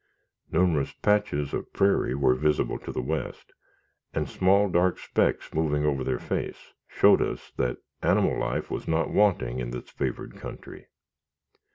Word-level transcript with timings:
Numerous 0.51 0.93
patches 1.03 1.53
of 1.53 1.71
prairie 1.73 2.15
were 2.15 2.33
visible 2.33 2.79
to 2.79 2.91
the 2.91 3.03
west, 3.03 3.51
and 4.15 4.27
small, 4.27 4.67
dark 4.67 4.97
specks 4.97 5.53
moving 5.53 5.85
over 5.85 6.03
their 6.03 6.17
face, 6.17 6.73
showed 6.87 7.21
us 7.21 7.51
that 7.57 7.77
animal 8.01 8.35
life 8.39 8.71
was 8.71 8.87
not 8.87 9.11
wanting 9.11 9.59
in 9.59 9.69
this 9.69 9.91
favored 9.91 10.37
country. 10.37 10.87